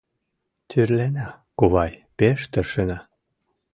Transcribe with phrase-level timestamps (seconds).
[0.69, 1.27] Тӱрлена,
[1.57, 2.99] кувай, пеш тыршена.